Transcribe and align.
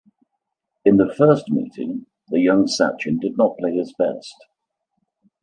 In 0.83 0.97
the 0.97 1.13
first 1.15 1.51
meeting, 1.51 2.07
the 2.29 2.39
young 2.39 2.65
Sachin 2.65 3.19
did 3.19 3.37
not 3.37 3.59
play 3.59 3.75
his 3.77 3.93
best. 3.93 4.33